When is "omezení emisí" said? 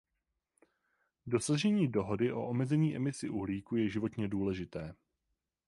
2.47-3.29